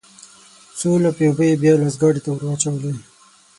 [0.77, 2.91] څو لپې اوبه يې بيا لاس ګاډي ته ورواچولې.